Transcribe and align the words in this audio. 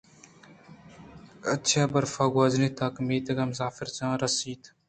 آچہ 1.51 1.91
برفاں 1.91 2.27
گوٛزاں 2.33 2.71
تاں 2.77 2.89
کہ 2.93 2.99
میتگ 3.07 3.39
ءِ 3.41 3.49
مسافر 3.51 3.87
جاہ 3.95 4.11
ءَ 4.15 4.19
رست 4.21 4.39
اَنت 4.45 4.63